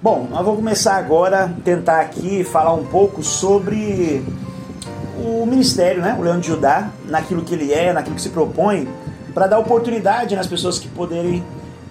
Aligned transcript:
Bom, 0.00 0.28
nós 0.30 0.44
vamos 0.44 0.60
começar 0.60 0.94
agora 0.94 1.52
tentar 1.64 2.00
aqui 2.00 2.44
falar 2.44 2.72
um 2.72 2.84
pouco 2.84 3.20
sobre 3.20 4.24
o 5.16 5.44
ministério, 5.44 6.00
né? 6.00 6.14
O 6.16 6.22
Leão 6.22 6.38
de 6.38 6.46
Judá, 6.46 6.88
naquilo 7.06 7.42
que 7.42 7.52
ele 7.52 7.72
é, 7.72 7.92
naquilo 7.92 8.14
que 8.14 8.22
se 8.22 8.28
propõe, 8.28 8.88
para 9.34 9.48
dar 9.48 9.58
oportunidade 9.58 10.36
nas 10.36 10.46
pessoas 10.46 10.78
que 10.78 10.86
poderem 10.86 11.42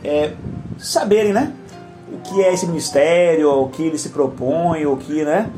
é, 0.06 0.32
saberem, 0.78 1.34
né? 1.34 1.52
O 2.10 2.20
que 2.20 2.42
é 2.42 2.54
esse 2.54 2.66
ministério, 2.66 3.52
o 3.52 3.68
que 3.68 3.84
ele 3.84 3.98
se 3.98 4.08
propõe, 4.08 4.86
o 4.86 4.96
que, 4.96 5.26
né? 5.26 5.50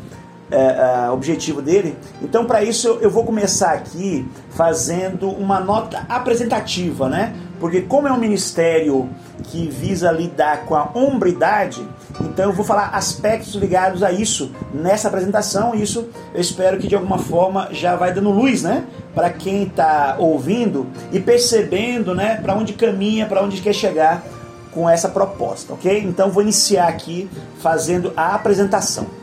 É, 0.51 1.05
é, 1.05 1.11
objetivo 1.11 1.61
dele. 1.61 1.95
Então, 2.23 2.45
para 2.45 2.63
isso, 2.63 2.97
eu 3.01 3.09
vou 3.11 3.23
começar 3.23 3.73
aqui 3.73 4.27
fazendo 4.49 5.29
uma 5.29 5.59
nota 5.59 6.03
apresentativa, 6.09 7.07
né? 7.07 7.35
Porque 7.59 7.81
como 7.81 8.07
é 8.07 8.11
um 8.11 8.17
ministério 8.17 9.09
que 9.43 9.67
visa 9.67 10.11
lidar 10.11 10.65
com 10.65 10.75
a 10.75 10.89
hombridade, 10.95 11.85
então 12.21 12.45
eu 12.45 12.53
vou 12.53 12.65
falar 12.65 12.89
aspectos 12.95 13.53
ligados 13.55 14.01
a 14.01 14.11
isso 14.11 14.51
nessa 14.73 15.07
apresentação. 15.07 15.75
Isso 15.75 16.09
eu 16.33 16.41
espero 16.41 16.77
que 16.77 16.87
de 16.87 16.95
alguma 16.95 17.19
forma 17.19 17.67
já 17.71 17.95
vai 17.95 18.13
dando 18.13 18.31
luz, 18.31 18.63
né, 18.63 18.85
para 19.13 19.29
quem 19.29 19.63
está 19.63 20.15
ouvindo 20.17 20.87
e 21.11 21.19
percebendo, 21.19 22.15
né, 22.15 22.39
para 22.41 22.55
onde 22.55 22.73
caminha, 22.73 23.25
para 23.25 23.43
onde 23.43 23.61
quer 23.61 23.73
chegar 23.73 24.23
com 24.71 24.89
essa 24.89 25.09
proposta, 25.09 25.73
ok? 25.73 25.99
Então 26.03 26.31
vou 26.31 26.41
iniciar 26.41 26.87
aqui 26.87 27.29
fazendo 27.59 28.13
a 28.15 28.35
apresentação. 28.35 29.18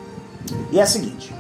E 0.71 0.79
é 0.79 0.83
a 0.83 0.87
seguinte: 0.87 1.33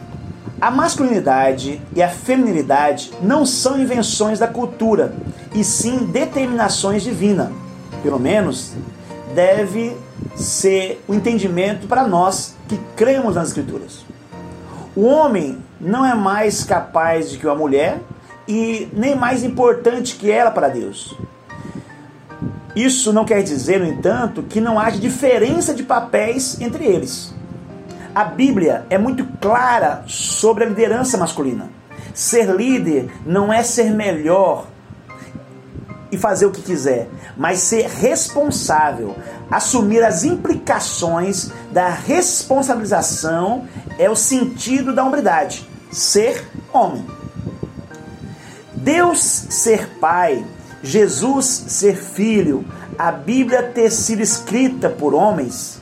a 0.61 0.71
masculinidade 0.71 1.81
e 1.95 2.03
a 2.03 2.09
feminilidade 2.09 3.13
não 3.21 3.45
são 3.45 3.79
invenções 3.79 4.39
da 4.39 4.49
cultura, 4.49 5.15
e 5.55 5.63
sim 5.63 6.07
determinações 6.07 7.03
divinas. 7.03 7.51
Pelo 8.03 8.19
menos 8.19 8.73
deve 9.35 9.97
ser 10.35 11.03
o 11.07 11.15
entendimento 11.15 11.87
para 11.87 12.07
nós 12.07 12.57
que 12.69 12.79
cremos 12.97 13.35
nas 13.35 13.49
Escrituras. 13.49 14.05
O 14.95 15.05
homem 15.05 15.59
não 15.79 16.07
é 16.07 16.15
mais 16.15 16.65
capaz 16.65 17.31
de 17.31 17.39
que 17.39 17.47
a 17.47 17.55
mulher 17.55 18.01
e 18.49 18.89
nem 18.95 19.15
mais 19.15 19.43
importante 19.43 20.17
que 20.17 20.31
ela 20.31 20.51
para 20.51 20.69
Deus. 20.69 21.15
Isso 22.75 23.13
não 23.13 23.25
quer 23.25 23.43
dizer, 23.43 23.81
no 23.81 23.87
entanto, 23.87 24.43
que 24.43 24.61
não 24.61 24.79
haja 24.79 24.99
diferença 24.99 25.75
de 25.75 25.83
papéis 25.83 26.61
entre 26.61 26.85
eles. 26.85 27.36
A 28.17 28.25
Bíblia 28.25 28.87
é 28.89 28.97
muito 28.97 29.27
clara 29.43 30.03
sobre 30.07 30.65
a 30.65 30.67
liderança 30.67 31.19
masculina. 31.19 31.69
Ser 32.15 32.47
líder 32.47 33.11
não 33.27 33.53
é 33.53 33.63
ser 33.63 33.91
melhor 33.91 34.69
e 36.11 36.17
fazer 36.17 36.47
o 36.47 36.51
que 36.51 36.63
quiser, 36.63 37.11
mas 37.37 37.59
ser 37.59 37.87
responsável, 37.87 39.15
assumir 39.51 40.03
as 40.03 40.25
implicações 40.25 41.51
da 41.71 41.91
responsabilização 41.91 43.69
é 43.99 44.09
o 44.09 44.17
sentido 44.17 44.95
da 44.95 45.05
hombridade, 45.05 45.69
ser 45.93 46.43
homem. 46.73 47.05
Deus 48.73 49.21
ser 49.21 49.91
pai, 50.01 50.43
Jesus 50.83 51.45
ser 51.45 51.99
filho, 51.99 52.65
a 52.99 53.13
Bíblia 53.13 53.63
ter 53.63 53.91
sido 53.91 54.23
escrita 54.23 54.89
por 54.89 55.13
homens, 55.13 55.79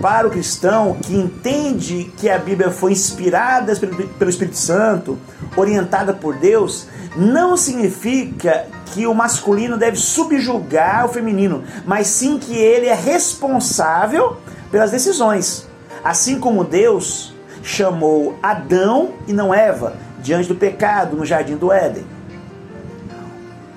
para 0.00 0.26
o 0.26 0.30
cristão 0.30 0.96
que 1.02 1.14
entende 1.14 2.12
que 2.16 2.30
a 2.30 2.38
Bíblia 2.38 2.70
foi 2.70 2.92
inspirada 2.92 3.74
pelo 3.76 4.30
Espírito 4.30 4.56
Santo, 4.56 5.18
orientada 5.56 6.12
por 6.12 6.36
Deus, 6.36 6.86
não 7.16 7.56
significa 7.56 8.66
que 8.86 9.06
o 9.06 9.14
masculino 9.14 9.76
deve 9.76 9.96
subjugar 9.96 11.06
o 11.06 11.08
feminino, 11.08 11.64
mas 11.84 12.06
sim 12.06 12.38
que 12.38 12.56
ele 12.56 12.86
é 12.86 12.94
responsável 12.94 14.36
pelas 14.70 14.90
decisões. 14.90 15.66
Assim 16.04 16.38
como 16.38 16.64
Deus 16.64 17.34
chamou 17.62 18.38
Adão 18.42 19.10
e 19.26 19.32
não 19.32 19.52
Eva 19.52 19.96
diante 20.20 20.48
do 20.48 20.54
pecado 20.54 21.16
no 21.16 21.26
jardim 21.26 21.56
do 21.56 21.72
Éden. 21.72 22.17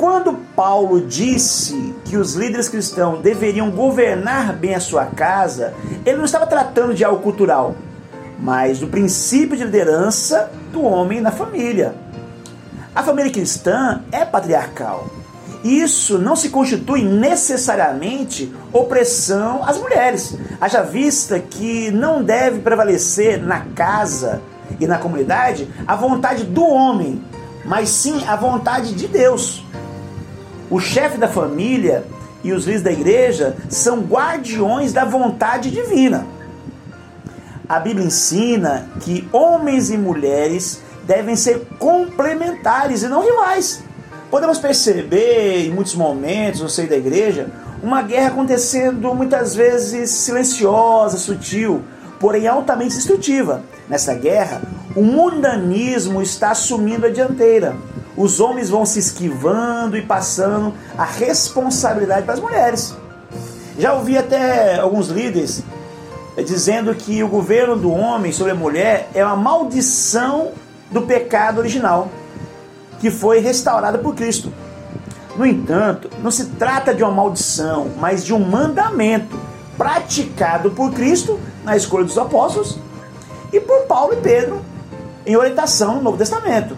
Quando 0.01 0.33
Paulo 0.55 0.99
disse 0.99 1.93
que 2.05 2.17
os 2.17 2.33
líderes 2.33 2.67
cristãos 2.67 3.19
deveriam 3.19 3.69
governar 3.69 4.51
bem 4.51 4.73
a 4.73 4.79
sua 4.79 5.05
casa, 5.05 5.75
ele 6.03 6.17
não 6.17 6.25
estava 6.25 6.47
tratando 6.47 6.95
de 6.95 7.05
algo 7.05 7.21
cultural, 7.21 7.75
mas 8.39 8.79
do 8.79 8.87
princípio 8.87 9.55
de 9.55 9.63
liderança 9.63 10.51
do 10.73 10.81
homem 10.81 11.21
na 11.21 11.29
família. 11.29 11.93
A 12.95 13.03
família 13.03 13.31
cristã 13.31 14.01
é 14.11 14.25
patriarcal. 14.25 15.05
Isso 15.63 16.17
não 16.17 16.35
se 16.35 16.49
constitui 16.49 17.03
necessariamente 17.03 18.51
opressão 18.73 19.63
às 19.63 19.77
mulheres. 19.77 20.35
Haja 20.59 20.81
vista 20.81 21.37
que 21.37 21.91
não 21.91 22.23
deve 22.23 22.61
prevalecer 22.61 23.39
na 23.39 23.67
casa 23.75 24.41
e 24.79 24.87
na 24.87 24.97
comunidade 24.97 25.69
a 25.85 25.95
vontade 25.95 26.43
do 26.43 26.65
homem, 26.65 27.23
mas 27.63 27.89
sim 27.89 28.25
a 28.25 28.35
vontade 28.35 28.95
de 28.95 29.07
Deus. 29.07 29.63
O 30.71 30.79
chefe 30.79 31.17
da 31.17 31.27
família 31.27 32.05
e 32.41 32.53
os 32.53 32.63
líderes 32.63 32.81
da 32.81 32.91
igreja 32.93 33.57
são 33.69 33.99
guardiões 33.99 34.93
da 34.93 35.03
vontade 35.03 35.69
divina. 35.69 36.25
A 37.67 37.77
Bíblia 37.77 38.05
ensina 38.05 38.87
que 39.01 39.27
homens 39.33 39.89
e 39.89 39.97
mulheres 39.97 40.81
devem 41.03 41.35
ser 41.35 41.67
complementares 41.77 43.03
e 43.03 43.09
não 43.09 43.21
rivais. 43.21 43.83
Podemos 44.29 44.59
perceber 44.59 45.67
em 45.67 45.71
muitos 45.71 45.93
momentos 45.93 46.61
no 46.61 46.69
seio 46.69 46.87
da 46.87 46.95
igreja 46.95 47.49
uma 47.83 48.01
guerra 48.01 48.29
acontecendo 48.29 49.13
muitas 49.13 49.53
vezes 49.53 50.09
silenciosa, 50.09 51.17
sutil, 51.17 51.81
porém 52.17 52.47
altamente 52.47 52.95
destrutiva. 52.95 53.61
Nessa 53.89 54.13
guerra, 54.13 54.61
o 54.95 55.01
mundanismo 55.01 56.21
está 56.21 56.51
assumindo 56.51 57.07
a 57.07 57.09
dianteira. 57.09 57.75
Os 58.15 58.39
homens 58.39 58.69
vão 58.69 58.85
se 58.85 58.99
esquivando 58.99 59.97
e 59.97 60.01
passando 60.01 60.73
a 60.97 61.05
responsabilidade 61.05 62.23
para 62.23 62.33
as 62.33 62.39
mulheres. 62.39 62.95
Já 63.79 63.93
ouvi 63.93 64.17
até 64.17 64.79
alguns 64.79 65.07
líderes 65.07 65.63
dizendo 66.45 66.93
que 66.95 67.23
o 67.23 67.27
governo 67.27 67.75
do 67.75 67.91
homem 67.91 68.31
sobre 68.31 68.53
a 68.53 68.55
mulher 68.55 69.09
é 69.13 69.23
uma 69.23 69.35
maldição 69.35 70.51
do 70.89 71.01
pecado 71.01 71.59
original, 71.59 72.09
que 72.99 73.11
foi 73.11 73.39
restaurada 73.39 73.97
por 73.97 74.15
Cristo. 74.15 74.51
No 75.35 75.45
entanto, 75.45 76.09
não 76.21 76.31
se 76.31 76.45
trata 76.51 76.93
de 76.93 77.03
uma 77.03 77.11
maldição, 77.11 77.91
mas 77.99 78.23
de 78.23 78.33
um 78.33 78.39
mandamento 78.39 79.37
praticado 79.77 80.71
por 80.71 80.91
Cristo 80.91 81.39
na 81.63 81.75
escolha 81.75 82.05
dos 82.05 82.17
apóstolos 82.17 82.77
e 83.51 83.59
por 83.59 83.85
Paulo 83.85 84.13
e 84.13 84.17
Pedro 84.17 84.61
em 85.25 85.35
orientação 85.35 85.95
no 85.95 86.01
Novo 86.01 86.17
Testamento. 86.17 86.77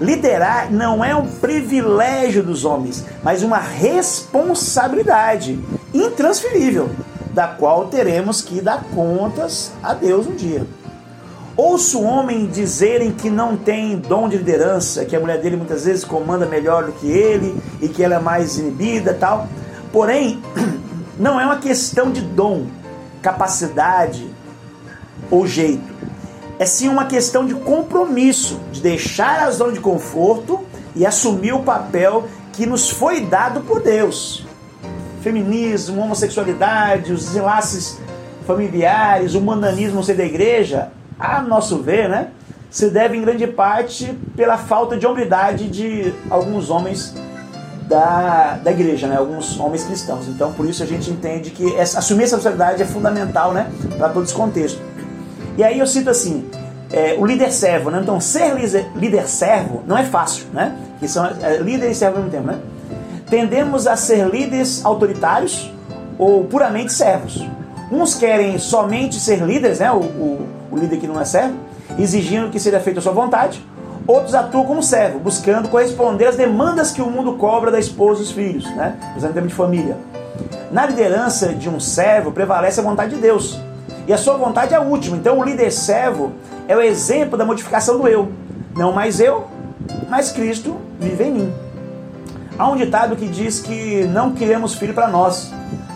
Liderar 0.00 0.72
não 0.72 1.04
é 1.04 1.14
um 1.14 1.26
privilégio 1.26 2.42
dos 2.42 2.64
homens, 2.64 3.04
mas 3.22 3.42
uma 3.42 3.58
responsabilidade 3.58 5.58
intransferível, 5.92 6.88
da 7.32 7.48
qual 7.48 7.86
teremos 7.86 8.42
que 8.42 8.60
dar 8.60 8.84
contas 8.94 9.72
a 9.82 9.94
Deus 9.94 10.26
um 10.26 10.34
dia. 10.34 10.66
Ouço 11.56 12.02
homem 12.02 12.46
dizerem 12.46 13.12
que 13.12 13.30
não 13.30 13.56
tem 13.56 13.96
dom 13.96 14.28
de 14.28 14.36
liderança, 14.36 15.04
que 15.04 15.14
a 15.14 15.20
mulher 15.20 15.40
dele 15.40 15.56
muitas 15.56 15.84
vezes 15.84 16.04
comanda 16.04 16.46
melhor 16.46 16.86
do 16.86 16.92
que 16.92 17.06
ele 17.06 17.56
e 17.80 17.88
que 17.88 18.02
ela 18.02 18.16
é 18.16 18.18
mais 18.18 18.58
inibida 18.58 19.14
tal. 19.14 19.46
Porém, 19.92 20.42
não 21.16 21.40
é 21.40 21.44
uma 21.44 21.58
questão 21.58 22.10
de 22.10 22.22
dom, 22.22 22.66
capacidade 23.22 24.28
ou 25.30 25.46
jeito. 25.46 25.93
É 26.58 26.66
sim 26.66 26.88
uma 26.88 27.06
questão 27.06 27.46
de 27.46 27.54
compromisso, 27.54 28.60
de 28.70 28.80
deixar 28.80 29.40
a 29.40 29.50
zona 29.50 29.72
de 29.72 29.80
conforto 29.80 30.60
e 30.94 31.04
assumir 31.04 31.52
o 31.52 31.62
papel 31.62 32.28
que 32.52 32.64
nos 32.64 32.90
foi 32.90 33.20
dado 33.22 33.60
por 33.62 33.82
Deus. 33.82 34.46
Feminismo, 35.20 36.02
homossexualidade, 36.02 37.12
os 37.12 37.34
enlaces 37.34 37.98
familiares, 38.46 39.34
o 39.34 39.40
mundanismo 39.40 40.02
ser 40.04 40.14
da 40.14 40.24
igreja 40.24 40.90
a 41.18 41.40
nosso 41.40 41.78
ver, 41.78 42.08
né, 42.08 42.28
se 42.70 42.90
deve 42.90 43.16
em 43.16 43.22
grande 43.22 43.46
parte 43.46 44.16
pela 44.36 44.58
falta 44.58 44.96
de 44.96 45.06
hombridade 45.06 45.68
de 45.68 46.12
alguns 46.28 46.70
homens 46.70 47.14
da, 47.88 48.58
da 48.62 48.70
igreja, 48.70 49.06
né, 49.06 49.16
alguns 49.16 49.58
homens 49.58 49.84
cristãos. 49.84 50.28
Então, 50.28 50.52
por 50.52 50.68
isso 50.68 50.82
a 50.82 50.86
gente 50.86 51.10
entende 51.10 51.50
que 51.50 51.74
essa, 51.76 51.98
assumir 51.98 52.24
essa 52.24 52.36
responsabilidade 52.36 52.82
é 52.82 52.86
fundamental 52.86 53.52
né, 53.52 53.70
para 53.96 54.08
todo 54.08 54.24
esse 54.24 54.34
contexto. 54.34 54.80
E 55.56 55.62
aí 55.62 55.78
eu 55.78 55.86
cito 55.86 56.10
assim, 56.10 56.48
é, 56.92 57.16
o 57.18 57.26
líder 57.26 57.52
servo, 57.52 57.90
né? 57.90 58.00
Então, 58.00 58.20
ser 58.20 58.54
líder, 58.94 59.28
servo 59.28 59.82
não 59.86 59.96
é 59.96 60.04
fácil, 60.04 60.46
né? 60.52 60.76
Que 61.00 61.08
são 61.08 61.26
é, 61.26 61.58
líder 61.58 61.90
e 61.90 61.94
servo 61.94 62.16
ao 62.16 62.22
mesmo 62.22 62.36
tempo, 62.36 62.46
né? 62.46 62.58
Tendemos 63.28 63.86
a 63.86 63.96
ser 63.96 64.28
líderes 64.28 64.84
autoritários 64.84 65.72
ou 66.18 66.44
puramente 66.44 66.92
servos. 66.92 67.44
Uns 67.90 68.14
querem 68.14 68.58
somente 68.58 69.18
ser 69.18 69.40
líderes, 69.40 69.80
né? 69.80 69.90
O, 69.90 69.96
o, 69.96 70.48
o 70.70 70.76
líder 70.76 70.98
que 70.98 71.06
não 71.06 71.20
é 71.20 71.24
servo, 71.24 71.54
exigindo 71.98 72.50
que 72.50 72.60
seja 72.60 72.80
feita 72.80 73.00
a 73.00 73.02
sua 73.02 73.12
vontade. 73.12 73.64
Outros 74.06 74.34
atuam 74.34 74.64
como 74.64 74.82
servo, 74.82 75.18
buscando 75.18 75.68
corresponder 75.68 76.26
às 76.26 76.36
demandas 76.36 76.90
que 76.90 77.00
o 77.00 77.06
mundo 77.06 77.34
cobra 77.34 77.70
da 77.70 77.78
esposa 77.78 78.20
e 78.20 78.24
dos 78.24 78.32
filhos, 78.32 78.64
né? 78.76 78.96
Usando 79.16 79.32
termo 79.32 79.48
de 79.48 79.54
família. 79.54 79.96
Na 80.70 80.86
liderança 80.86 81.54
de 81.54 81.68
um 81.68 81.80
servo 81.80 82.30
prevalece 82.30 82.80
a 82.80 82.82
vontade 82.82 83.14
de 83.14 83.20
Deus. 83.20 83.58
E 84.06 84.12
a 84.12 84.18
sua 84.18 84.36
vontade 84.36 84.74
é 84.74 84.76
a 84.76 84.80
última. 84.80 85.16
Então 85.16 85.38
o 85.38 85.44
líder 85.44 85.70
servo 85.70 86.32
é 86.68 86.76
o 86.76 86.80
exemplo 86.80 87.38
da 87.38 87.44
modificação 87.44 87.98
do 87.98 88.06
eu. 88.06 88.30
Não 88.76 88.92
mais 88.92 89.20
eu, 89.20 89.46
mas 90.08 90.30
Cristo 90.30 90.76
vive 90.98 91.24
em 91.24 91.32
mim. 91.32 91.54
Há 92.58 92.68
um 92.68 92.76
ditado 92.76 93.16
que 93.16 93.26
diz 93.26 93.60
que 93.60 94.04
não 94.04 94.32
queremos 94.32 94.74
filho 94.74 94.94
para 94.94 95.08
nós, 95.08 95.52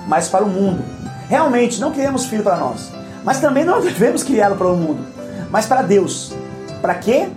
mas 0.07 0.29
para 0.29 0.45
o 0.45 0.49
mundo. 0.49 0.83
Realmente, 1.29 1.81
não 1.81 1.93
queremos 1.93 2.27
filho 2.27 2.43
para 2.43 2.57
nós, 2.57 2.91
mas 3.25 3.41
também 3.41 3.65
não 3.65 3.81
devemos 3.83 4.23
criá-lo 4.23 4.57
para 4.57 4.69
o 4.69 4.77
mundo, 4.77 5.05
mas 5.51 5.67
para 5.67 5.83
Deus. 5.83 6.33
Para 6.81 6.95
quê? 6.95 7.29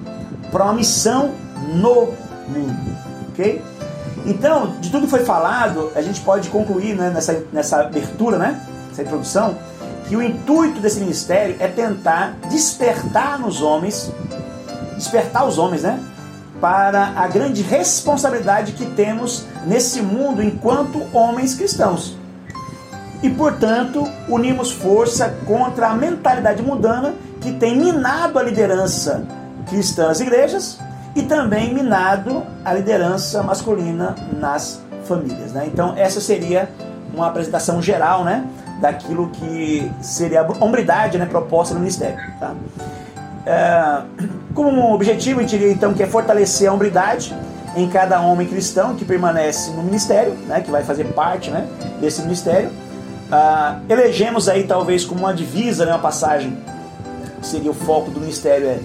Para 0.52 0.64
uma 0.64 0.74
missão 0.74 1.32
no 1.74 2.14
mundo. 2.48 2.98
Ok? 3.30 3.62
Então, 4.26 4.76
de 4.80 4.90
tudo 4.90 5.06
que 5.06 5.10
foi 5.10 5.26
falado, 5.26 5.92
a 5.96 6.02
gente 6.02 6.22
pode 6.22 6.50
concluir 6.50 6.96
né, 6.96 7.10
nessa, 7.10 7.44
nessa 7.52 7.82
abertura, 7.82 8.38
né, 8.38 8.62
essa 8.92 9.02
introdução, 9.02 9.58
que 10.12 10.18
o 10.18 10.22
intuito 10.22 10.82
desse 10.82 11.00
ministério 11.00 11.56
é 11.58 11.70
tentar 11.70 12.36
despertar 12.50 13.40
nos 13.40 13.62
homens, 13.62 14.12
despertar 14.98 15.48
os 15.48 15.58
homens, 15.58 15.84
né, 15.84 16.04
para 16.60 17.14
a 17.16 17.28
grande 17.28 17.62
responsabilidade 17.62 18.74
que 18.74 18.86
temos 18.88 19.46
nesse 19.66 20.02
mundo 20.02 20.44
enquanto 20.44 21.02
homens 21.14 21.56
cristãos. 21.56 22.18
E, 23.24 23.30
portanto, 23.30 24.06
unimos 24.28 24.70
força 24.70 25.34
contra 25.48 25.88
a 25.88 25.94
mentalidade 25.94 26.62
mundana 26.62 27.14
que 27.40 27.54
tem 27.54 27.78
minado 27.78 28.38
a 28.38 28.44
liderança 28.44 29.26
cristã 29.70 30.10
nas 30.10 30.20
igrejas 30.20 30.78
e 31.16 31.24
também 31.24 31.74
minado 31.74 32.44
a 32.66 32.74
liderança 32.74 33.42
masculina 33.44 34.14
nas 34.38 34.82
famílias. 35.06 35.54
Né? 35.54 35.70
Então, 35.72 35.94
essa 35.96 36.20
seria 36.20 36.70
uma 37.14 37.28
apresentação 37.28 37.82
geral 37.82 38.26
né, 38.26 38.46
daquilo 38.82 39.30
que 39.30 39.90
seria 40.02 40.42
a 40.42 40.64
hombridade 40.64 41.18
né, 41.18 41.26
proposta 41.26 41.74
no 41.74 41.80
ministério. 41.80 42.20
Tá? 42.40 42.54
É, 43.46 44.02
como 44.54 44.94
objetivo, 44.94 45.40
a 45.40 45.44
gente 45.44 45.58
diria 45.58 45.72
então 45.72 45.94
que 45.94 46.04
é 46.04 46.08
fortalecer 46.08 46.68
a 46.70 46.74
hombridade 46.74 47.34
em 47.76 47.88
cada 47.88 48.20
homem 48.20 48.48
cristão 48.48 48.96
que 48.96 49.06
permanece 49.06 49.72
no 49.72 49.84
ministério, 49.84 50.34
né, 50.48 50.60
que 50.60 50.70
vai 50.70 50.84
fazer 50.84 51.06
parte 51.14 51.50
né, 51.52 51.66
desse 52.02 52.22
ministério. 52.22 52.70
Uh, 52.70 53.80
elegemos 53.88 54.50
aí 54.50 54.66
talvez 54.66 55.06
como 55.06 55.22
uma 55.22 55.34
divisa, 55.34 55.86
né, 55.86 55.94
uma 55.94 56.00
passagem 56.00 56.58
que 57.40 57.48
seria 57.48 57.72
o 57.72 57.74
foco 57.74 58.12
do 58.12 58.20
ministério 58.20 58.68
é 58.68 58.80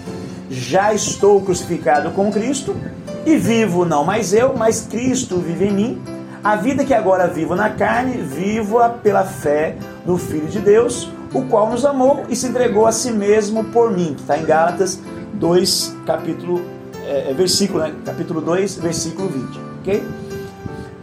já 0.49 0.95
estou 0.95 1.41
crucificado 1.43 2.11
com 2.13 2.31
Cristo 2.31 2.77
e 3.25 3.37
vivo 3.37 3.85
não 3.85 4.05
mais 4.05 4.33
eu, 4.33 4.55
mas 4.57 4.87
Cristo 4.89 5.39
vive 5.39 5.67
em 5.67 5.73
mim. 5.73 6.03
A 6.43 6.57
vida 6.57 6.85
que 6.85 6.95
agora 6.95 7.27
vivo 7.27 7.55
na 7.55 7.71
carne, 7.71 8.19
vivo-a 8.19 8.89
pela 8.89 9.25
fé 9.25 9.77
no 10.05 10.17
Filho 10.17 10.47
de 10.47 10.61
Deus, 10.61 11.11
o 11.33 11.43
qual 11.43 11.71
nos 11.71 11.85
amou 11.85 12.25
e 12.29 12.37
se 12.37 12.47
entregou 12.47 12.87
a 12.87 12.93
si 12.93 13.11
mesmo 13.11 13.65
por 13.65 13.91
mim, 13.91 14.15
que 14.15 14.23
está 14.23 14.39
em 14.39 14.45
Gálatas 14.45 15.01
2, 15.35 15.97
capítulo, 16.07 16.63
é, 17.05 17.31
é 17.31 17.35
versículo, 17.35 17.81
né? 17.81 17.95
capítulo 18.05 18.41
2, 18.41 18.77
versículo 18.77 19.29
20. 19.29 19.61
Ok? 19.81 20.03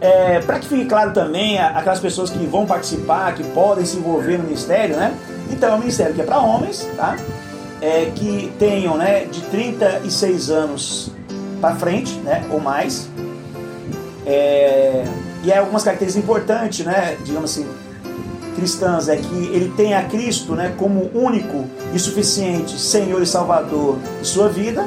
É, 0.00 0.40
Para 0.40 0.58
que 0.58 0.68
fique 0.68 0.84
claro 0.86 1.12
também, 1.12 1.58
aquelas 1.58 2.00
pessoas 2.00 2.30
que 2.30 2.44
vão 2.46 2.66
participar, 2.66 3.34
que 3.34 3.44
podem 3.44 3.84
se 3.86 3.96
envolver 3.96 4.38
no 4.38 4.44
ministério, 4.44 4.96
né? 4.96 5.14
Então 5.50 5.70
é 5.70 5.74
um 5.74 5.78
ministério 5.78 6.14
que 6.14 6.20
é 6.20 6.24
para 6.24 6.38
homens, 6.38 6.86
tá? 6.96 7.16
É, 7.80 8.10
que 8.14 8.52
tenham 8.58 8.96
né, 8.96 9.24
de 9.24 9.40
36 9.42 10.50
anos 10.50 11.10
para 11.60 11.74
frente, 11.76 12.14
né, 12.18 12.44
ou 12.50 12.60
mais. 12.60 13.08
É, 14.26 15.04
e 15.44 15.52
há 15.52 15.60
algumas 15.60 15.82
características 15.82 16.24
importantes, 16.24 16.84
né, 16.84 17.16
digamos 17.24 17.50
assim, 17.50 17.66
cristãs, 18.54 19.08
é 19.08 19.16
que 19.16 19.46
ele 19.52 19.72
tenha 19.76 20.02
Cristo 20.04 20.54
né, 20.54 20.74
como 20.76 21.10
único 21.14 21.64
e 21.92 21.98
suficiente 21.98 22.78
Senhor 22.78 23.20
e 23.22 23.26
Salvador 23.26 23.98
de 24.20 24.26
sua 24.26 24.48
vida. 24.48 24.86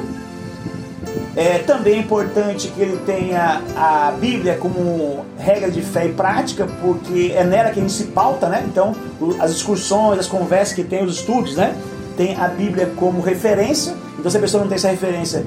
É 1.36 1.58
também 1.58 2.00
importante 2.00 2.68
que 2.68 2.80
ele 2.80 2.96
tenha 3.06 3.62
a 3.76 4.10
Bíblia 4.18 4.56
como 4.56 5.24
regra 5.38 5.70
de 5.70 5.80
fé 5.80 6.06
e 6.06 6.12
prática, 6.12 6.66
porque 6.80 7.32
é 7.36 7.44
nela 7.44 7.70
que 7.70 7.78
a 7.78 7.82
gente 7.82 7.92
se 7.92 8.04
pauta, 8.04 8.48
né? 8.48 8.64
Então, 8.66 8.96
as 9.38 9.54
discussões, 9.54 10.18
as 10.18 10.26
conversas 10.26 10.74
que 10.74 10.82
tem, 10.82 11.04
os 11.04 11.18
estudos, 11.18 11.54
né? 11.54 11.76
Tem 12.16 12.34
a 12.34 12.48
Bíblia 12.48 12.92
como 12.96 13.20
referência. 13.20 13.94
Então, 14.18 14.28
se 14.28 14.36
a 14.36 14.40
pessoa 14.40 14.62
não 14.62 14.68
tem 14.68 14.74
essa 14.74 14.88
referência, 14.88 15.46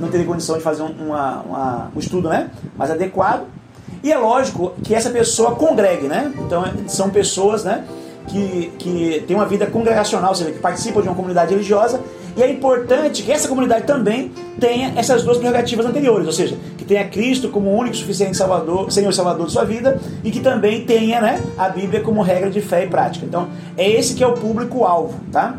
não 0.00 0.08
teria 0.08 0.24
condição 0.24 0.56
de 0.56 0.62
fazer 0.62 0.82
uma, 0.82 1.42
uma, 1.42 1.90
um 1.94 1.98
estudo 1.98 2.28
né? 2.28 2.50
mais 2.76 2.90
adequado. 2.92 3.46
E 4.02 4.12
é 4.12 4.18
lógico 4.18 4.72
que 4.82 4.94
essa 4.94 5.10
pessoa 5.10 5.54
congregue, 5.54 6.08
né? 6.08 6.32
Então 6.38 6.64
são 6.88 7.10
pessoas, 7.10 7.64
né? 7.64 7.84
Que, 8.26 8.72
que 8.78 9.24
têm 9.26 9.36
uma 9.36 9.46
vida 9.46 9.66
congregacional, 9.66 10.30
ou 10.30 10.34
seja, 10.34 10.52
que 10.52 10.58
participam 10.58 11.02
de 11.02 11.08
uma 11.08 11.14
comunidade 11.14 11.50
religiosa, 11.50 12.00
e 12.36 12.42
é 12.42 12.50
importante 12.50 13.22
que 13.22 13.30
essa 13.30 13.46
comunidade 13.46 13.84
também 13.84 14.32
tenha 14.58 14.92
essas 14.96 15.22
duas 15.22 15.38
prerrogativas 15.38 15.84
anteriores, 15.84 16.26
ou 16.26 16.32
seja, 16.32 16.56
que 16.78 16.84
tenha 16.84 17.06
Cristo 17.08 17.48
como 17.48 17.70
único 17.76 17.94
suficiente 17.96 18.36
Salvador, 18.36 18.90
Senhor 18.90 19.10
e 19.10 19.14
Salvador 19.14 19.46
de 19.46 19.52
sua 19.52 19.64
vida, 19.64 20.00
e 20.24 20.30
que 20.30 20.40
também 20.40 20.84
tenha 20.84 21.20
né, 21.20 21.42
a 21.58 21.68
Bíblia 21.68 22.00
como 22.00 22.22
regra 22.22 22.48
de 22.48 22.60
fé 22.60 22.84
e 22.84 22.86
prática. 22.86 23.26
Então, 23.26 23.48
é 23.76 23.90
esse 23.90 24.14
que 24.14 24.24
é 24.24 24.26
o 24.26 24.32
público-alvo, 24.32 25.18
tá? 25.30 25.58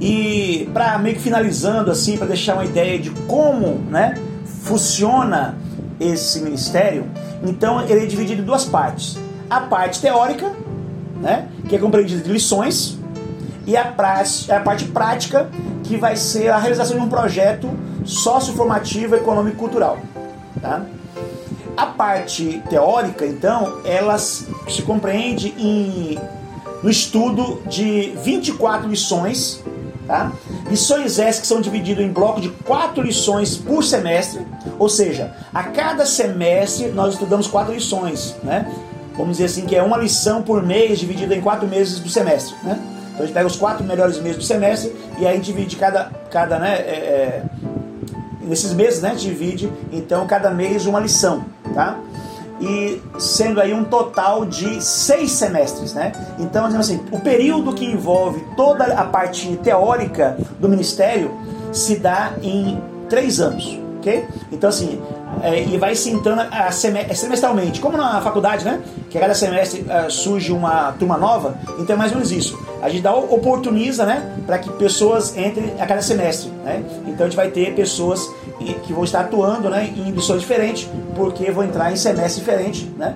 E 0.00 0.68
para 0.72 0.98
meio 0.98 1.14
que 1.16 1.22
finalizando 1.22 1.90
assim, 1.90 2.16
para 2.16 2.26
deixar 2.26 2.54
uma 2.54 2.64
ideia 2.64 2.98
de 2.98 3.10
como, 3.10 3.80
né, 3.90 4.14
funciona 4.62 5.58
esse 6.08 6.40
ministério, 6.40 7.06
então 7.42 7.80
ele 7.82 8.04
é 8.04 8.06
dividido 8.06 8.42
em 8.42 8.44
duas 8.44 8.64
partes. 8.64 9.18
A 9.48 9.60
parte 9.60 10.00
teórica, 10.00 10.52
né, 11.20 11.48
que 11.68 11.76
é 11.76 11.78
compreendida 11.78 12.22
de 12.22 12.32
lições, 12.32 12.98
e 13.66 13.76
a, 13.76 13.82
a 13.82 14.60
parte 14.60 14.86
prática, 14.86 15.48
que 15.84 15.96
vai 15.96 16.16
ser 16.16 16.48
a 16.48 16.58
realização 16.58 16.98
de 16.98 17.02
um 17.04 17.08
projeto 17.08 17.70
socioformativo, 18.04 19.14
econômico 19.14 19.56
e 19.56 19.58
cultural. 19.58 19.98
Tá? 20.60 20.84
A 21.76 21.86
parte 21.86 22.62
teórica, 22.68 23.24
então, 23.24 23.80
ela 23.84 24.18
se 24.18 24.82
compreende 24.84 25.54
em, 25.56 26.18
no 26.82 26.90
estudo 26.90 27.62
de 27.66 28.12
24 28.22 28.88
lições 28.88 29.62
Tá? 30.12 30.30
Lições 30.68 31.18
essas 31.18 31.40
que 31.40 31.46
são 31.46 31.62
divididas 31.62 32.04
em 32.04 32.12
bloco 32.12 32.38
de 32.38 32.50
quatro 32.50 33.02
lições 33.02 33.56
por 33.56 33.82
semestre, 33.82 34.46
ou 34.78 34.86
seja, 34.86 35.34
a 35.54 35.62
cada 35.62 36.04
semestre 36.04 36.88
nós 36.88 37.14
estudamos 37.14 37.46
quatro 37.46 37.72
lições, 37.72 38.36
né? 38.42 38.70
Vamos 39.16 39.38
dizer 39.38 39.46
assim 39.46 39.64
que 39.64 39.74
é 39.74 39.82
uma 39.82 39.96
lição 39.96 40.42
por 40.42 40.62
mês 40.62 40.98
dividida 40.98 41.34
em 41.34 41.40
quatro 41.40 41.66
meses 41.66 41.98
do 41.98 42.10
semestre, 42.10 42.54
né? 42.62 42.78
Então 43.06 43.20
a 43.20 43.22
gente 43.22 43.32
pega 43.32 43.46
os 43.46 43.56
quatro 43.56 43.82
melhores 43.84 44.20
meses 44.20 44.36
do 44.36 44.44
semestre 44.44 44.94
e 45.18 45.26
aí 45.26 45.40
divide 45.40 45.76
cada, 45.76 46.10
cada 46.30 46.58
né, 46.58 46.74
é, 46.74 46.90
é, 46.90 47.42
nesses 48.42 48.74
meses, 48.74 49.00
né, 49.00 49.14
divide 49.14 49.72
então 49.90 50.26
cada 50.26 50.50
mês 50.50 50.84
uma 50.84 51.00
lição, 51.00 51.42
tá? 51.72 51.98
E 52.62 53.02
sendo 53.18 53.60
aí 53.60 53.74
um 53.74 53.82
total 53.82 54.44
de 54.44 54.80
seis 54.80 55.32
semestres, 55.32 55.92
né? 55.92 56.12
Então, 56.38 56.64
assim, 56.66 57.00
o 57.10 57.18
período 57.18 57.72
que 57.72 57.84
envolve 57.84 58.40
toda 58.56 58.84
a 58.84 59.04
parte 59.04 59.56
teórica 59.56 60.38
do 60.60 60.68
ministério 60.68 61.32
se 61.72 61.96
dá 61.96 62.34
em 62.40 62.80
três 63.08 63.40
anos, 63.40 63.78
ok? 63.98 64.24
Então, 64.52 64.68
assim, 64.70 65.00
é, 65.42 65.64
e 65.64 65.76
vai 65.76 65.94
se 65.94 66.10
entrando 66.10 66.42
a 66.50 66.70
semestralmente, 66.70 67.80
como 67.80 67.96
na 67.96 68.20
faculdade, 68.20 68.64
né? 68.64 68.80
Que 69.10 69.18
a 69.18 69.20
cada 69.20 69.34
semestre 69.34 69.80
uh, 69.82 70.10
surge 70.10 70.52
uma 70.52 70.92
turma 70.92 71.16
nova, 71.16 71.56
então 71.80 71.94
é 71.94 71.98
mais 71.98 72.12
ou 72.12 72.18
menos 72.18 72.30
isso. 72.30 72.58
A 72.80 72.88
gente 72.88 73.02
dá 73.02 73.14
oportuniza, 73.14 74.04
né? 74.04 74.36
Para 74.46 74.58
que 74.58 74.70
pessoas 74.72 75.36
entrem 75.36 75.72
a 75.80 75.86
cada 75.86 76.02
semestre, 76.02 76.50
né? 76.64 76.84
Então 77.06 77.26
a 77.26 77.28
gente 77.28 77.36
vai 77.36 77.48
ter 77.48 77.74
pessoas 77.74 78.30
que 78.84 78.92
vão 78.92 79.04
estar 79.04 79.20
atuando 79.20 79.68
né, 79.68 79.92
em 79.96 80.10
lições 80.10 80.40
diferentes, 80.40 80.88
porque 81.14 81.50
vão 81.50 81.64
entrar 81.64 81.92
em 81.92 81.96
semestre 81.96 82.40
diferente, 82.40 82.90
né? 82.96 83.14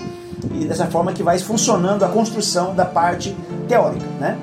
E 0.52 0.64
dessa 0.64 0.86
forma 0.86 1.12
que 1.12 1.22
vai 1.22 1.38
funcionando 1.38 2.04
a 2.04 2.08
construção 2.08 2.74
da 2.74 2.84
parte 2.84 3.34
teórica, 3.68 4.06
né? 4.20 4.36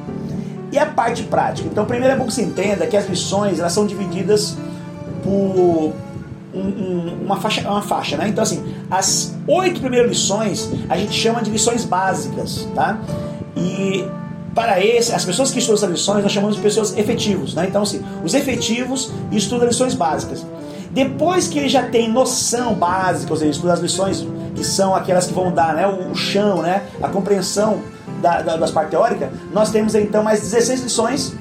E 0.72 0.78
a 0.78 0.86
parte 0.86 1.24
prática. 1.24 1.68
Então, 1.72 1.86
primeiro 1.86 2.14
é 2.14 2.18
bom 2.18 2.26
que 2.26 2.34
você 2.34 2.42
entenda 2.42 2.88
que 2.88 2.98
as 2.98 3.08
lições 3.08 3.60
elas 3.60 3.72
são 3.72 3.86
divididas 3.86 4.58
por 5.24 5.94
um, 6.54 6.60
um, 6.60 7.20
uma, 7.26 7.38
faixa, 7.38 7.62
uma 7.70 7.82
faixa, 7.82 8.18
né? 8.18 8.28
Então, 8.28 8.44
assim, 8.44 8.64
as 8.90 9.36
oito 9.48 9.80
primeiras 9.80 10.10
lições 10.10 10.70
a 10.90 10.98
gente 10.98 11.14
chama 11.14 11.42
de 11.42 11.50
lições 11.50 11.86
básicas, 11.86 12.68
tá? 12.76 13.00
E 13.56 14.06
para 14.54 14.84
esse, 14.84 15.14
as 15.14 15.26
pessoas 15.26 15.52
que 15.52 15.60
estudam 15.60 15.78
essas 15.78 15.90
lições 15.90 16.24
nós 16.24 16.32
chamamos 16.32 16.56
de 16.56 16.62
pessoas 16.62 16.96
efetivos, 16.98 17.54
né? 17.56 17.66
Então, 17.68 17.82
assim, 17.82 18.04
os 18.24 18.34
efetivos 18.34 19.12
estudam 19.32 19.68
lições 19.68 19.94
básicas. 19.94 20.46
Depois 20.94 21.48
que 21.48 21.58
ele 21.58 21.68
já 21.68 21.84
tem 21.84 22.08
noção 22.08 22.76
básica, 22.76 23.34
ou 23.34 23.38
seja, 23.38 23.52
estuda 23.52 23.74
as 23.74 23.80
lições 23.80 24.28
que 24.54 24.64
são 24.64 24.96
aquelas 24.96 25.26
que 25.26 25.34
vão 25.34 25.52
dar 25.52 25.74
né, 25.74 25.88
o, 25.88 26.14
chão, 26.14 26.62
né, 26.62 26.84
a 27.02 27.10
compreensão 27.10 27.82
da, 28.22 28.44
da, 28.44 28.56
das 28.58 28.70
partes 28.70 28.92
teóricas, 28.92 29.30
nós 29.52 29.72
temos 29.72 29.96
então 29.96 30.24
mais 30.24 30.42
16 30.42 30.84
lições 30.84 31.34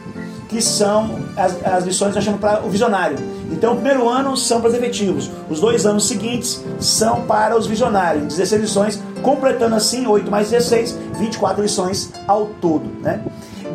que 0.49 0.61
são 0.63 1.19
as, 1.37 1.67
as 1.67 1.85
lições 1.85 2.11
que 2.11 2.15
nós 2.17 2.25
chamamos 2.25 2.41
para 2.41 2.65
o 2.65 2.71
visionário. 2.71 3.19
Então, 3.51 3.73
o 3.73 3.77
primeiro 3.77 4.09
ano 4.09 4.37
são 4.37 4.61
para 4.61 4.71
os 4.71 4.75
efetivos, 4.75 5.31
os 5.51 5.61
dois 5.61 5.85
anos 5.85 6.09
seguintes 6.09 6.65
são 6.81 7.23
para 7.23 7.57
os 7.57 7.67
visionários, 7.67 8.37
16 8.37 8.63
lições 8.63 9.03
completando 9.23 9.75
assim 9.75 10.07
8 10.07 10.31
mais 10.31 10.51
16, 10.51 10.99
24 11.19 11.63
lições 11.63 12.13
ao 12.27 12.47
todo. 12.47 12.85
Né? 13.03 13.21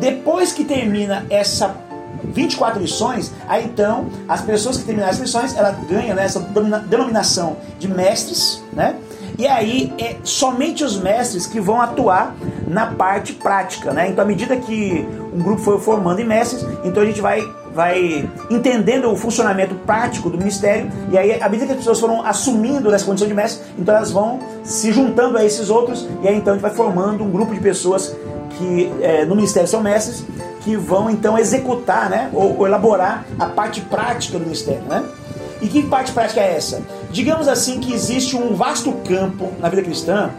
Depois 0.00 0.52
que 0.52 0.64
termina 0.64 1.24
essa 1.30 1.74
24 2.24 2.80
lições, 2.80 3.32
aí 3.46 3.64
então 3.64 4.06
as 4.28 4.40
pessoas 4.40 4.76
que 4.76 4.84
terminarem 4.84 5.14
as 5.14 5.20
lições, 5.20 5.56
ela 5.56 5.70
ganha 5.70 6.14
né, 6.14 6.24
essa 6.24 6.40
denominação 6.88 7.56
de 7.78 7.88
mestres, 7.88 8.62
né? 8.72 8.96
E 9.38 9.46
aí 9.46 9.92
é 9.98 10.16
somente 10.24 10.82
os 10.82 10.98
mestres 10.98 11.46
que 11.46 11.60
vão 11.60 11.80
atuar 11.80 12.34
na 12.66 12.86
parte 12.86 13.32
prática, 13.32 13.92
né? 13.92 14.08
Então 14.08 14.24
à 14.24 14.26
medida 14.26 14.56
que 14.56 15.06
um 15.32 15.38
grupo 15.38 15.62
foi 15.62 15.78
formando 15.78 16.20
em 16.20 16.24
mestres, 16.24 16.66
então 16.84 17.02
a 17.02 17.06
gente 17.06 17.20
vai 17.20 17.42
vai 17.72 18.28
entendendo 18.50 19.08
o 19.08 19.14
funcionamento 19.14 19.76
prático 19.76 20.28
do 20.28 20.36
ministério, 20.36 20.90
e 21.12 21.16
aí, 21.16 21.40
à 21.40 21.48
medida 21.48 21.66
que 21.66 21.72
as 21.72 21.78
pessoas 21.78 22.00
foram 22.00 22.26
assumindo 22.26 22.92
essa 22.92 23.04
condição 23.04 23.28
de 23.28 23.34
mestre, 23.34 23.64
então 23.78 23.94
elas 23.94 24.10
vão 24.10 24.40
se 24.64 24.90
juntando 24.90 25.38
a 25.38 25.44
esses 25.44 25.70
outros, 25.70 26.08
e 26.20 26.26
aí 26.26 26.34
então 26.34 26.54
a 26.54 26.56
gente 26.56 26.62
vai 26.62 26.74
formando 26.74 27.22
um 27.22 27.30
grupo 27.30 27.54
de 27.54 27.60
pessoas 27.60 28.16
que 28.56 28.92
é, 29.00 29.24
no 29.24 29.36
ministério 29.36 29.68
são 29.68 29.80
mestres, 29.80 30.24
que 30.68 30.76
vão 30.76 31.08
então 31.08 31.38
executar, 31.38 32.10
né, 32.10 32.28
ou, 32.34 32.58
ou 32.58 32.66
elaborar 32.66 33.24
a 33.38 33.46
parte 33.46 33.80
prática 33.80 34.38
do 34.38 34.44
ministério, 34.44 34.82
né? 34.82 35.02
E 35.62 35.66
que 35.66 35.82
parte 35.82 36.12
prática 36.12 36.40
é 36.40 36.54
essa? 36.54 36.82
Digamos 37.10 37.48
assim 37.48 37.80
que 37.80 37.90
existe 37.90 38.36
um 38.36 38.54
vasto 38.54 38.92
campo 39.08 39.50
na 39.60 39.70
vida 39.70 39.82
cristã 39.82 40.30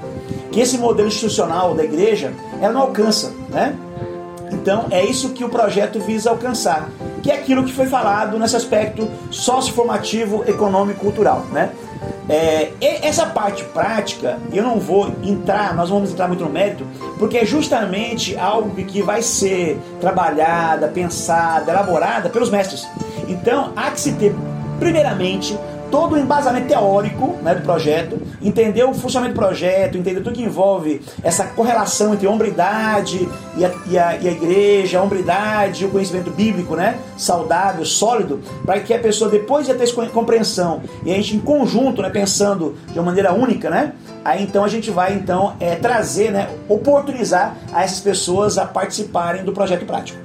que 0.51 0.59
esse 0.59 0.77
modelo 0.77 1.07
institucional 1.07 1.73
da 1.73 1.83
igreja 1.83 2.31
ela 2.61 2.71
não 2.71 2.81
alcança, 2.81 3.33
né? 3.49 3.75
Então 4.51 4.85
é 4.91 5.03
isso 5.03 5.29
que 5.29 5.43
o 5.43 5.49
projeto 5.49 5.99
visa 5.99 6.29
alcançar, 6.29 6.89
que 7.23 7.31
é 7.31 7.33
aquilo 7.33 7.63
que 7.63 7.73
foi 7.73 7.87
falado 7.87 8.37
nesse 8.37 8.55
aspecto 8.55 9.09
socioformativo, 9.31 10.43
econômico, 10.45 10.99
cultural, 10.99 11.47
né? 11.51 11.71
É, 12.29 12.71
essa 12.79 13.25
parte 13.25 13.63
prática, 13.63 14.37
eu 14.53 14.61
não 14.61 14.79
vou 14.79 15.11
entrar, 15.23 15.73
nós 15.73 15.89
vamos 15.89 16.11
entrar 16.11 16.27
muito 16.27 16.43
no 16.45 16.49
mérito, 16.49 16.85
porque 17.17 17.39
é 17.39 17.45
justamente 17.45 18.37
algo 18.37 18.69
que 18.83 19.01
vai 19.01 19.23
ser 19.23 19.79
trabalhada, 19.99 20.87
pensada, 20.87 21.71
elaborada 21.71 22.29
pelos 22.29 22.51
mestres. 22.51 22.87
Então 23.27 23.73
há 23.75 23.89
que 23.89 23.99
se 23.99 24.11
ter, 24.13 24.35
primeiramente, 24.79 25.57
todo 25.91 26.13
o 26.13 26.17
embasamento 26.17 26.67
teórico 26.67 27.37
né, 27.41 27.55
do 27.55 27.61
projeto, 27.61 28.19
entender 28.41 28.83
o 28.83 28.93
funcionamento 28.93 29.35
do 29.35 29.43
projeto, 29.43 29.97
entender 29.97 30.21
tudo 30.21 30.33
que 30.33 30.43
envolve 30.43 31.01
essa 31.23 31.45
correlação 31.45 32.13
entre 32.13 32.27
hombridade 32.27 33.27
e 33.57 33.65
a, 33.65 33.71
e 33.87 33.97
a, 33.97 34.17
e 34.17 34.27
a 34.27 34.31
igreja, 34.31 34.99
a 34.99 35.03
hombridade 35.03 35.83
e 35.83 35.87
o 35.87 35.89
conhecimento 35.89 36.29
bíblico, 36.31 36.75
né, 36.75 36.97
saudável, 37.17 37.85
sólido, 37.85 38.39
para 38.65 38.79
que 38.79 38.93
a 38.93 38.99
pessoa, 38.99 39.29
depois 39.29 39.65
de 39.65 39.73
ter 39.73 39.83
essa 39.83 39.93
compreensão 40.07 40.81
e 41.03 41.11
a 41.11 41.15
gente 41.15 41.35
em 41.35 41.39
conjunto, 41.39 42.01
né, 42.01 42.09
pensando 42.09 42.75
de 42.91 42.99
uma 42.99 43.05
maneira 43.05 43.33
única, 43.33 43.69
né, 43.69 43.93
aí 44.23 44.43
então 44.43 44.63
a 44.63 44.67
gente 44.67 44.91
vai 44.91 45.13
então 45.13 45.55
é, 45.59 45.75
trazer, 45.75 46.31
né, 46.31 46.49
oportunizar 46.67 47.55
a 47.73 47.83
essas 47.83 47.99
pessoas 47.99 48.57
a 48.57 48.65
participarem 48.65 49.43
do 49.43 49.51
projeto 49.51 49.85
prático. 49.85 50.19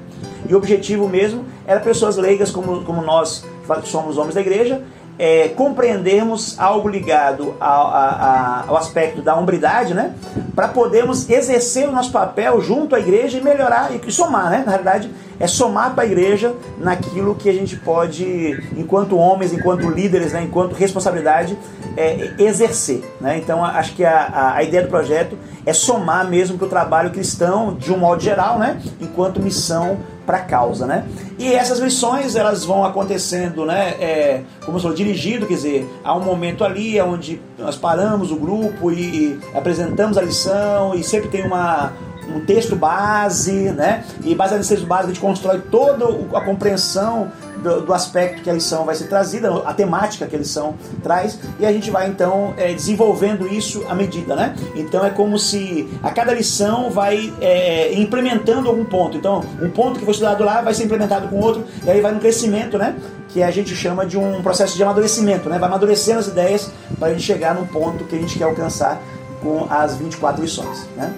E 0.49 0.55
o 0.55 0.59
objetivo 0.59 1.09
mesmo 1.09 1.45
era 1.67 1.81
pessoas 1.81 2.17
leigas 2.17 2.51
como, 2.51 2.85
como 2.85 3.01
nós 3.03 3.45
somos 3.85 4.19
homens 4.19 4.35
da 4.35 4.43
igreja, 4.43 4.83
é, 5.19 5.49
compreendermos 5.49 6.59
algo 6.59 6.89
ligado 6.89 7.55
ao, 7.61 7.87
a, 7.89 8.65
ao 8.67 8.77
aspecto 8.77 9.23
da 9.23 9.37
hombridade, 9.37 9.95
né? 9.95 10.15
Para 10.55 10.69
podermos 10.69 11.29
exercer 11.29 11.89
o 11.89 11.93
nosso 11.93 12.11
papel 12.11 12.61
junto 12.61 12.95
à 12.95 13.01
igreja 13.01 13.39
e 13.39 13.41
melhorar 13.41 13.91
e 13.95 14.13
somar, 14.13 14.51
né? 14.51 14.63
Na 14.65 14.73
realidade, 14.73 15.11
é 15.39 15.47
somar 15.47 15.95
para 15.95 16.05
a 16.05 16.07
igreja 16.07 16.55
naquilo 16.79 17.35
que 17.35 17.49
a 17.49 17.53
gente 17.53 17.77
pode, 17.77 18.63
enquanto 18.77 19.17
homens, 19.17 19.53
enquanto 19.53 19.89
líderes, 19.89 20.33
né? 20.33 20.43
enquanto 20.43 20.73
responsabilidade, 20.73 21.59
é, 21.97 22.33
exercer. 22.39 23.03
Né? 23.21 23.39
Então, 23.39 23.65
acho 23.65 23.95
que 23.95 24.05
a, 24.05 24.27
a, 24.27 24.55
a 24.57 24.63
ideia 24.63 24.83
do 24.83 24.89
projeto 24.89 25.37
é 25.67 25.73
somar 25.73 26.29
mesmo 26.29 26.59
para 26.59 26.67
o 26.67 26.71
trabalho 26.71 27.11
cristão, 27.11 27.75
de 27.75 27.93
um 27.93 27.99
modo 27.99 28.23
geral, 28.23 28.59
né? 28.59 28.81
enquanto 29.01 29.41
missão 29.41 29.99
para 30.27 30.39
a 30.39 30.41
causa, 30.41 30.87
né? 30.87 31.07
E 31.39 31.53
essas 31.53 31.79
lições 31.79 32.35
elas 32.35 32.65
vão 32.65 32.85
acontecendo, 32.85 33.67
né? 33.67 33.91
É, 34.01 34.43
como 34.65 34.79
eu 34.79 34.81
falou, 34.81 34.97
dirigido, 34.97 35.47
quer 35.47 35.55
dizer, 35.55 35.89
há 36.03 36.17
um 36.17 36.23
momento 36.23 36.65
ali 36.65 37.01
onde 37.01 37.41
nós 37.59 37.77
paramos 37.77 38.31
o 38.31 38.37
grupo 38.37 38.91
e, 38.91 39.03
e 39.03 39.41
apresentamos 39.55 40.17
a 40.17 40.23
lição 40.23 40.95
e 40.95 41.03
sempre 41.03 41.29
tem 41.29 41.45
uma 41.45 41.93
um 42.29 42.41
texto 42.41 42.77
base, 42.77 43.73
né? 43.73 44.05
E 44.23 44.35
baseado 44.35 44.59
nesse 44.59 44.71
texto 44.71 44.87
base 44.87 45.05
a 45.05 45.09
gente 45.09 45.21
constrói 45.21 45.61
toda 45.71 46.07
a 46.37 46.41
compreensão 46.41 47.31
do, 47.65 47.81
do, 47.81 47.95
aspecto 47.95 48.43
que 48.43 48.51
a 48.51 48.53
lição 48.53 48.85
vai 48.85 48.95
ser 48.95 49.07
trazida, 49.07 49.51
a 49.65 49.73
temática 49.73 50.27
que 50.27 50.37
a 50.37 50.39
lição 50.39 50.75
traz, 51.03 51.39
e 51.59 51.65
a 51.65 51.73
gente 51.73 51.91
vai 51.91 52.09
então 52.09 52.53
é, 52.57 52.73
desenvolvendo 52.75 53.49
isso 53.49 53.85
à 53.89 53.95
medida, 53.95 54.37
né? 54.37 54.55
Então 54.77 55.05
é 55.05 55.11
como 55.11 55.39
se 55.39 55.89
a 56.03 56.11
cada 56.11 56.35
lição 56.35 56.91
vai 56.91 57.33
é, 57.41 57.95
implementando 57.95 58.69
algum 58.69 58.85
ponto. 58.85 59.17
Então, 59.17 59.43
um 59.61 59.71
ponto 59.71 59.99
que 59.99 60.05
foi 60.05 60.13
estudado 60.13 60.45
lá 60.45 60.61
vai 60.61 60.75
ser 60.75 60.85
implementado 60.85 61.29
com 61.29 61.41
outro, 61.41 61.65
e 61.85 61.91
aí 61.91 62.01
vai 62.01 62.13
no 62.13 62.21
crescimento, 62.21 62.77
né? 62.77 62.97
Que 63.29 63.43
a 63.43 63.51
gente 63.51 63.75
chama 63.75 64.05
de 64.05 64.19
um 64.19 64.43
processo 64.43 64.77
de 64.77 64.83
amadurecimento, 64.83 65.49
né? 65.49 65.59
Vai 65.59 65.69
amadurecendo 65.69 66.21
as 66.21 66.27
ideias 66.27 66.71
para 66.99 67.09
a 67.09 67.11
gente 67.13 67.23
chegar 67.23 67.55
no 67.55 67.67
ponto 67.67 68.05
que 68.05 68.15
a 68.15 68.19
gente 68.19 68.37
quer 68.37 68.45
alcançar 68.45 69.01
com 69.43 69.67
as 69.71 69.97
24 69.97 70.43
lições, 70.43 70.87
né? 70.97 71.13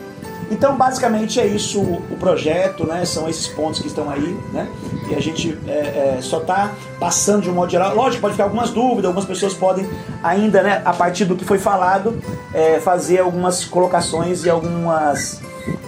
Então, 0.50 0.76
basicamente 0.76 1.40
é 1.40 1.46
isso 1.46 1.80
o 1.80 2.16
projeto, 2.18 2.86
né? 2.86 3.04
São 3.04 3.28
esses 3.28 3.48
pontos 3.48 3.80
que 3.80 3.88
estão 3.88 4.08
aí, 4.08 4.38
né? 4.52 4.68
E 5.08 5.14
a 5.14 5.20
gente 5.20 5.58
é, 5.66 6.16
é, 6.18 6.18
só 6.20 6.38
está 6.38 6.72
passando 7.00 7.42
de 7.42 7.50
um 7.50 7.54
modo 7.54 7.70
geral. 7.70 7.94
Lógico, 7.94 8.20
pode 8.20 8.34
ficar 8.34 8.44
algumas 8.44 8.70
dúvidas, 8.70 9.06
algumas 9.06 9.24
pessoas 9.24 9.54
podem 9.54 9.88
ainda, 10.22 10.62
né? 10.62 10.82
A 10.84 10.92
partir 10.92 11.24
do 11.24 11.34
que 11.34 11.44
foi 11.44 11.58
falado, 11.58 12.20
é, 12.54 12.78
fazer 12.78 13.20
algumas 13.20 13.64
colocações 13.64 14.44
e 14.44 14.50
algumas 14.50 15.40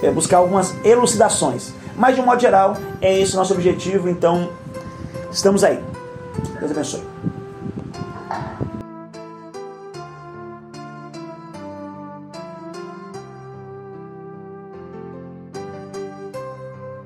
é, 0.03 0.11
buscar 0.11 0.39
algumas 0.39 0.75
elucidações. 0.85 1.73
Mas 1.97 2.15
de 2.15 2.21
um 2.21 2.25
modo 2.25 2.41
geral, 2.41 2.77
é 3.01 3.19
esse 3.19 3.35
o 3.35 3.37
nosso 3.37 3.53
objetivo. 3.53 4.09
Então, 4.09 4.51
estamos 5.31 5.65
aí. 5.65 5.79
Deus 6.61 6.71
abençoe. 6.71 7.18